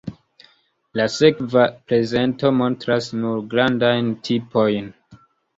[0.99, 4.91] La sekva prezento montras nur grandajn tipojn.